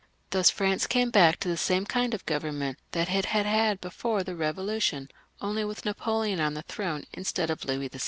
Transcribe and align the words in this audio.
Thus 0.31 0.49
France 0.49 0.87
^^^came 0.87 1.11
back 1.11 1.37
to 1.41 1.47
the 1.47 1.55
same 1.55 1.85
kind 1.85 2.15
of 2.15 2.25
Government 2.25 2.79
that 2.91 3.07
it 3.11 3.25
had 3.25 3.45
^f 3.45 3.47
had 3.47 3.79
before 3.79 4.23
the 4.23 4.31
Eevolution, 4.31 5.11
only 5.41 5.63
with 5.63 5.85
Napoleon 5.85 6.39
on 6.39 6.55
the 6.55 6.63
jjj^ 6.63 6.69
throne 6.69 7.03
instead 7.13 7.51
of 7.51 7.65
Louis 7.65 7.87
XVI. 7.89 7.99